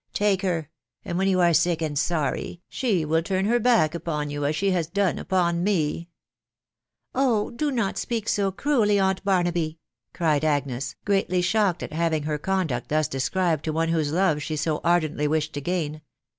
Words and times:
Take 0.15 0.41
her; 0.41 0.71
and 1.05 1.15
when 1.19 1.27
you 1.27 1.39
are 1.41 1.53
sick 1.53 1.79
and 1.79 1.95
sorry, 1.95 2.63
she 2.67 3.05
will 3.05 3.21
turn 3.21 3.45
her 3.45 3.59
back' 3.59 3.93
upon 3.93 4.31
you, 4.31 4.45
as 4.45 4.55
she 4.55 4.71
has 4.71 4.87
done 4.87 5.19
upon 5.19 5.63
me!" 5.63 6.09
"Oh! 7.13 7.51
do 7.51 7.69
not 7.69 7.99
speak 7.99 8.27
so 8.27 8.51
cruelly, 8.51 8.97
aunt 8.99 9.23
Barnaby!" 9.23 9.77
cried 10.11 10.43
Agnes, 10.43 10.95
greatly 11.05 11.43
shocked 11.43 11.83
at 11.83 11.93
having 11.93 12.23
her 12.23 12.39
conduct 12.39 12.89
thus 12.89 13.07
described 13.07 13.63
to 13.65 13.71
one 13.71 13.89
whose 13.89 14.11
love 14.11 14.41
she 14.41 14.55
so 14.55 14.81
ardently 14.83 15.27
wished 15.27 15.53
to 15.53 15.61
gain. 15.61 16.01